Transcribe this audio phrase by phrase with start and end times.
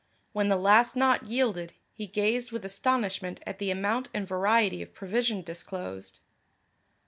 [0.33, 4.95] When the last knot yielded, he gazed with astonishment at the amount and variety of
[4.95, 6.21] provision disclosed.